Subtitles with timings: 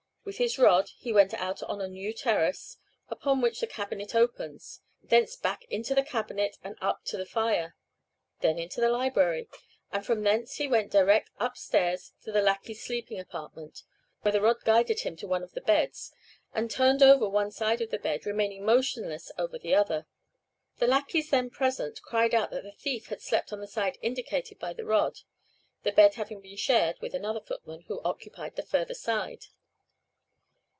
[0.23, 2.77] With his rod he went out on a new terrace,
[3.09, 7.75] upon which the cabinet opens, thence back into the cabinet and up to the fire,
[8.39, 9.49] then into the library,
[9.91, 13.81] and from thence he went direct up stairs to the lackeys' sleeping apartment,
[14.21, 16.13] when the rod guided him to one of the beds,
[16.53, 20.05] and turned over one side of the bed, remaining motionless over the other.
[20.77, 24.59] The lackeys then present cried out that the thief had slept on the side indicated
[24.59, 25.21] by the rod,
[25.81, 29.47] the bed having been shared with another footman, who occupied the further side."